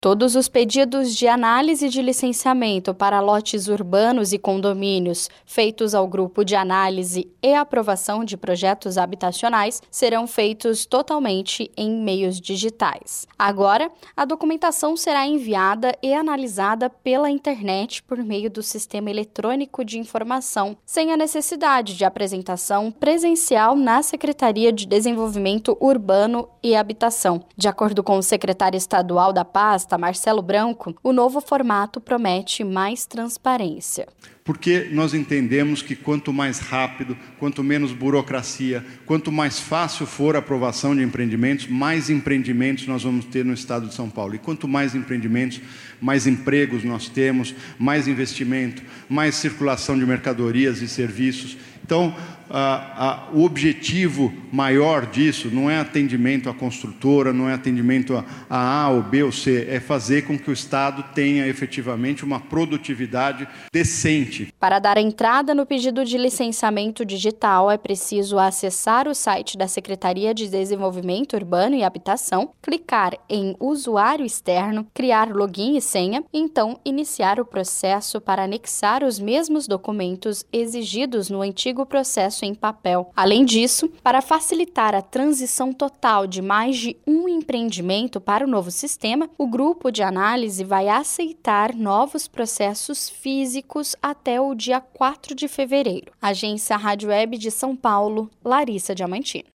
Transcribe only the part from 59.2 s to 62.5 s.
ou C, é fazer com que o Estado tenha efetivamente uma